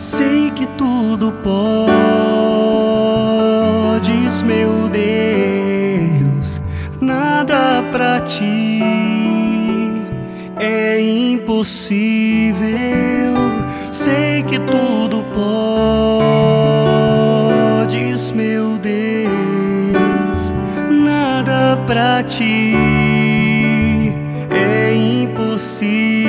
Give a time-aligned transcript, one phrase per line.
[0.00, 1.92] Sei que tudo podes,
[4.42, 6.62] meu Deus,
[7.02, 8.80] nada pra ti
[10.58, 12.70] é impossível.
[13.90, 15.22] Sei que tudo
[17.84, 20.54] podes, meu Deus,
[20.88, 22.74] nada pra ti
[24.50, 26.19] é impossível.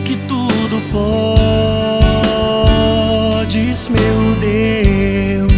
[0.00, 0.80] Que tudo
[3.40, 5.52] podes, meu Deus,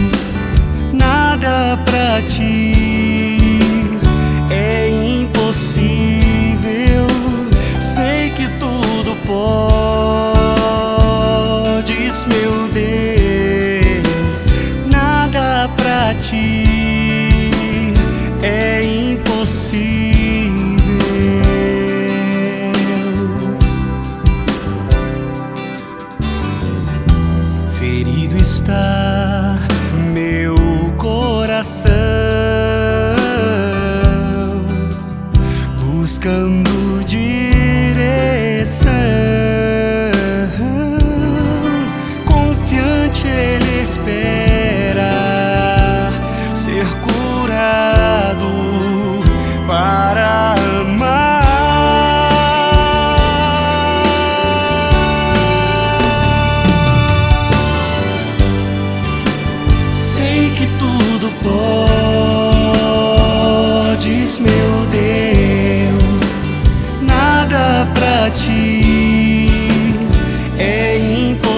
[0.92, 3.58] nada pra ti
[4.50, 4.88] é
[5.20, 7.06] impossível.
[7.94, 9.46] Sei que tudo podes,
[12.26, 14.46] meu Deus,
[14.90, 17.92] nada pra ti
[18.42, 20.01] é impossível.
[28.62, 29.58] Está
[30.14, 30.54] meu
[30.96, 31.92] coração,
[35.80, 37.31] buscando direção.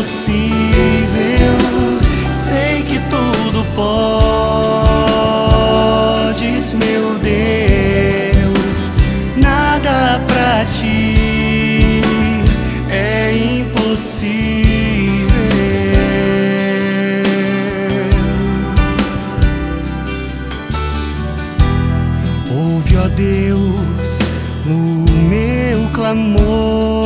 [0.05, 1.57] Impossível.
[2.47, 3.95] Sei que tudo podes,
[6.75, 8.91] meu Deus,
[9.37, 12.03] nada pra ti
[12.91, 14.45] é impossível.
[22.55, 24.19] Ouve, ó Deus,
[24.67, 27.04] o meu clamor,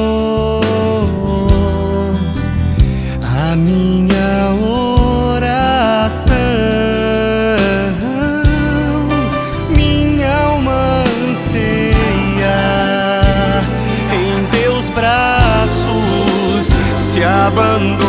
[17.51, 18.08] se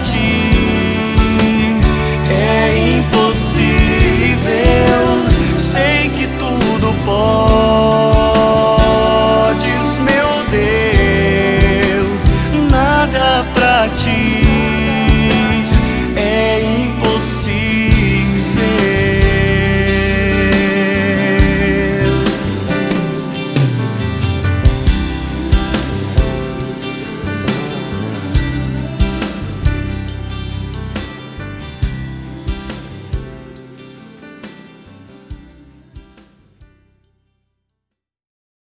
[0.00, 0.51] ti